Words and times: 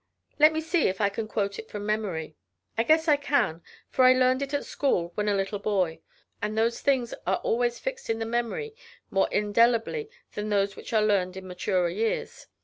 Let 0.39 0.51
me 0.51 0.61
see 0.61 0.87
if 0.87 0.99
I 0.99 1.09
can 1.09 1.27
quote 1.27 1.59
it 1.59 1.69
from 1.69 1.85
memory. 1.85 2.35
I 2.75 2.81
guess 2.81 3.07
I 3.07 3.17
can, 3.17 3.61
for 3.91 4.03
I 4.03 4.13
learned 4.13 4.41
it 4.41 4.51
at 4.51 4.65
school 4.65 5.11
when 5.13 5.29
a 5.29 5.35
little 5.35 5.59
boy, 5.59 5.99
and 6.41 6.57
those 6.57 6.81
things 6.81 7.13
are 7.27 7.37
always 7.43 7.77
fixed 7.77 8.09
in 8.09 8.17
the 8.17 8.25
memory 8.25 8.73
more 9.11 9.29
indelibly 9.31 10.09
than 10.33 10.49
those 10.49 10.75
which 10.75 10.91
are 10.91 11.03
learned 11.03 11.37
in 11.37 11.45
maturer 11.45 11.87
years. 11.89 12.47